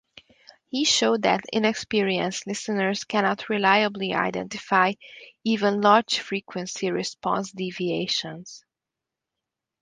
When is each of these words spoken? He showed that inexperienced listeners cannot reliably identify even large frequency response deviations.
He 0.69 0.83
showed 0.85 1.21
that 1.21 1.43
inexperienced 1.53 2.47
listeners 2.47 3.03
cannot 3.03 3.49
reliably 3.49 4.15
identify 4.15 4.93
even 5.43 5.79
large 5.79 6.17
frequency 6.17 6.89
response 6.89 7.51
deviations. 7.51 8.65